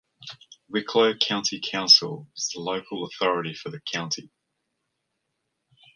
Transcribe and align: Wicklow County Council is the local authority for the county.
Wicklow 0.67 1.13
County 1.17 1.61
Council 1.63 2.27
is 2.35 2.49
the 2.55 2.59
local 2.59 3.05
authority 3.05 3.53
for 3.53 3.69
the 3.69 3.79
county. 3.81 4.31